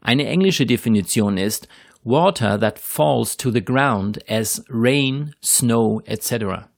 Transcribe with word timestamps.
Eine 0.00 0.26
englische 0.26 0.66
Definition 0.66 1.38
ist 1.38 1.68
Water 2.02 2.58
that 2.58 2.78
falls 2.78 3.36
to 3.36 3.50
the 3.50 3.64
ground 3.64 4.18
as 4.28 4.64
rain, 4.68 5.34
snow, 5.40 6.00
etc. 6.06 6.68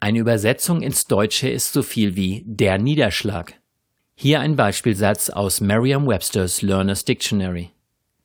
Eine 0.00 0.20
Übersetzung 0.20 0.82
ins 0.82 1.06
Deutsche 1.06 1.48
ist 1.48 1.72
so 1.72 1.82
viel 1.82 2.16
wie 2.16 2.44
der 2.46 2.78
Niederschlag. 2.78 3.54
Hier 4.14 4.40
ein 4.40 4.54
Beispielsatz 4.54 5.30
aus 5.30 5.60
Merriam-Webster's 5.60 6.62
Learner's 6.62 7.04
Dictionary. 7.04 7.72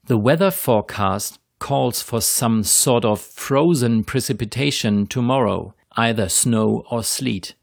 The 0.07 0.17
weather 0.17 0.51
forecast 0.51 1.39
calls 1.59 2.01
for 2.01 2.21
some 2.21 2.63
sort 2.63 3.05
of 3.05 3.21
frozen 3.21 4.03
precipitation 4.03 5.07
tomorrow, 5.07 5.73
either 5.95 6.29
snow 6.29 6.83
or 6.89 7.03
sleet. 7.03 7.55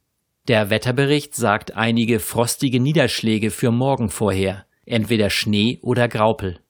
Der 0.48 0.70
Wetterbericht 0.70 1.34
sagt 1.34 1.74
einige 1.74 2.20
frostige 2.20 2.78
Niederschläge 2.78 3.50
für 3.50 3.72
morgen 3.72 4.10
vorher, 4.10 4.64
entweder 4.84 5.28
Schnee 5.28 5.80
oder 5.82 6.06
Graupel. 6.06 6.60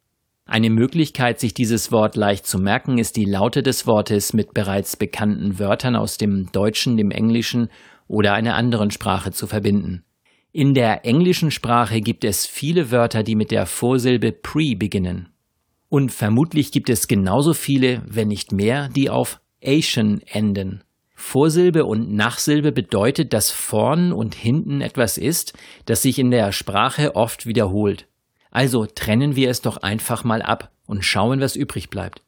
Eine 0.47 0.71
Möglichkeit, 0.71 1.41
sich 1.41 1.53
dieses 1.53 1.93
Wort 1.93 2.17
leicht 2.17 2.47
zu 2.47 2.59
merken, 2.59 2.97
ist 2.97 3.17
die 3.17 3.27
Laute 3.27 3.63
des 3.63 3.87
Wortes 3.87 4.33
mit 4.33 4.55
bereits 4.55 4.97
bekannten 4.97 5.59
Wörtern 5.59 5.95
aus 5.95 6.17
dem 6.17 6.51
Deutschen, 6.53 6.97
dem 6.97 7.11
Englischen 7.11 7.69
oder 8.09 8.33
einer 8.33 8.55
anderen 8.55 8.91
Sprache 8.91 9.31
zu 9.31 9.47
verbinden. 9.47 10.05
In 10.53 10.73
der 10.73 11.05
englischen 11.05 11.51
Sprache 11.51 12.01
gibt 12.01 12.25
es 12.25 12.47
viele 12.47 12.91
Wörter, 12.91 13.25
die 13.25 13.35
mit 13.35 13.51
der 13.51 13.67
Vorsilbe 13.67 14.33
pre 14.33 14.75
beginnen. 14.75 15.29
Und 15.91 16.13
vermutlich 16.13 16.73
gibt 16.73 16.89
es 16.89 17.09
genauso 17.09 17.53
viele, 17.53 18.01
wenn 18.07 18.29
nicht 18.29 18.53
mehr, 18.53 18.89
die 18.89 19.11
auf 19.11 19.39
Asian 19.63 20.23
enden. 20.23 20.83
Vorsilbe 21.19 21.87
und 21.87 22.13
Nachsilbe 22.13 22.73
bedeutet, 22.73 23.33
dass 23.33 23.51
vorn 23.51 24.13
und 24.13 24.35
hinten 24.35 24.83
etwas 24.83 25.17
ist, 25.17 25.55
das 25.87 26.03
sich 26.03 26.19
in 26.19 26.31
der 26.31 26.53
Sprache 26.53 27.17
oft 27.17 27.47
wiederholt. 27.47 28.07
Also 28.51 28.87
trennen 28.87 29.35
wir 29.35 29.49
es 29.49 29.63
doch 29.63 29.79
einfach 29.79 30.25
mal 30.25 30.43
ab 30.43 30.71
und 30.87 31.05
schauen, 31.05 31.41
was 31.41 31.57
übrig 31.57 31.89
bleibt. 31.89 32.23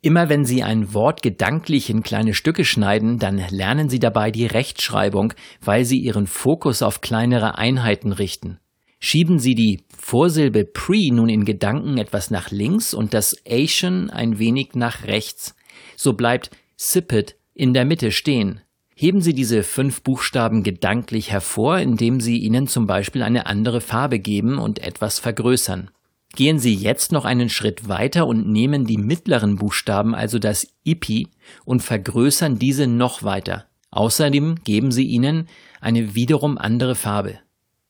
Immer 0.00 0.28
wenn 0.28 0.44
Sie 0.44 0.62
ein 0.62 0.94
Wort 0.94 1.22
gedanklich 1.22 1.90
in 1.90 2.04
kleine 2.04 2.32
Stücke 2.32 2.64
schneiden, 2.64 3.18
dann 3.18 3.42
lernen 3.50 3.88
Sie 3.88 3.98
dabei 3.98 4.30
die 4.30 4.46
Rechtschreibung, 4.46 5.34
weil 5.60 5.84
Sie 5.84 5.98
Ihren 5.98 6.28
Fokus 6.28 6.82
auf 6.82 7.00
kleinere 7.00 7.58
Einheiten 7.58 8.12
richten. 8.12 8.60
Schieben 9.00 9.40
Sie 9.40 9.56
die 9.56 9.84
Vorsilbe 9.96 10.64
pre 10.64 11.12
nun 11.12 11.28
in 11.28 11.44
Gedanken 11.44 11.98
etwas 11.98 12.30
nach 12.30 12.52
links 12.52 12.94
und 12.94 13.14
das 13.14 13.36
Asian 13.48 14.10
ein 14.10 14.38
wenig 14.38 14.70
nach 14.74 15.04
rechts. 15.04 15.56
So 15.96 16.12
bleibt 16.12 16.50
Sippet 16.76 17.37
in 17.58 17.74
der 17.74 17.84
Mitte 17.84 18.12
stehen. 18.12 18.60
Heben 18.94 19.20
Sie 19.20 19.34
diese 19.34 19.64
fünf 19.64 20.02
Buchstaben 20.02 20.62
gedanklich 20.62 21.30
hervor, 21.30 21.78
indem 21.78 22.20
Sie 22.20 22.38
ihnen 22.38 22.68
zum 22.68 22.86
Beispiel 22.86 23.22
eine 23.22 23.46
andere 23.46 23.80
Farbe 23.80 24.20
geben 24.20 24.58
und 24.58 24.78
etwas 24.78 25.18
vergrößern. 25.18 25.90
Gehen 26.36 26.58
Sie 26.60 26.74
jetzt 26.74 27.10
noch 27.10 27.24
einen 27.24 27.48
Schritt 27.48 27.88
weiter 27.88 28.26
und 28.26 28.48
nehmen 28.48 28.86
die 28.86 28.96
mittleren 28.96 29.56
Buchstaben, 29.56 30.14
also 30.14 30.38
das 30.38 30.68
IPI, 30.84 31.28
und 31.64 31.82
vergrößern 31.82 32.58
diese 32.58 32.86
noch 32.86 33.24
weiter. 33.24 33.66
Außerdem 33.90 34.56
geben 34.62 34.92
Sie 34.92 35.04
ihnen 35.04 35.48
eine 35.80 36.14
wiederum 36.14 36.58
andere 36.58 36.94
Farbe. 36.94 37.40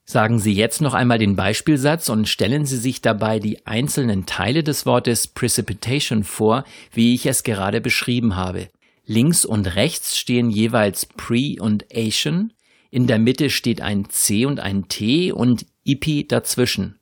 Sagen 0.04 0.38
Sie 0.38 0.54
jetzt 0.54 0.81
noch 0.81 0.94
einmal 0.94 1.19
den 1.19 1.37
Beispielsatz 1.37 2.09
und 2.09 2.26
stellen 2.26 2.64
Sie 2.64 2.78
sich 2.78 3.03
dabei 3.03 3.38
die 3.38 3.66
einzelnen 3.66 4.25
Teile 4.25 4.62
des 4.62 4.87
Wortes 4.87 5.26
Precipitation 5.28 6.25
vor, 6.25 6.64
wie 6.93 7.14
ich 7.14 7.26
es 7.26 7.43
gerade 7.43 7.82
beschrieben 7.82 8.34
habe. 8.34 8.69
Links 9.10 9.46
und 9.46 9.74
rechts 9.74 10.19
stehen 10.19 10.50
jeweils 10.50 11.06
Pre 11.06 11.56
und 11.60 11.86
Asian, 11.94 12.52
in 12.91 13.06
der 13.06 13.19
Mitte 13.19 13.48
steht 13.48 13.80
ein 13.80 14.10
C 14.10 14.44
und 14.44 14.60
ein 14.60 14.88
T 14.88 15.32
und 15.32 15.64
IP 15.82 16.28
dazwischen. 16.28 16.98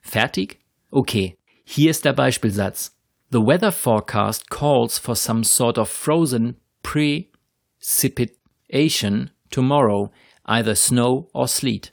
Fertig? 0.00 0.60
Okay, 0.92 1.36
hier 1.64 1.90
ist 1.90 2.04
der 2.04 2.12
Beispielsatz. 2.12 2.96
The 3.32 3.40
weather 3.40 3.72
forecast 3.72 4.48
calls 4.48 5.00
for 5.00 5.16
some 5.16 5.42
sort 5.42 5.78
of 5.78 5.88
frozen 5.88 6.60
precipitation 6.84 9.32
tomorrow, 9.50 10.12
either 10.44 10.76
snow 10.76 11.28
or 11.34 11.48
sleet. 11.48 11.92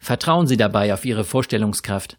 Vertrauen 0.00 0.48
Sie 0.48 0.56
dabei 0.56 0.92
auf 0.92 1.04
Ihre 1.04 1.22
Vorstellungskraft. 1.22 2.18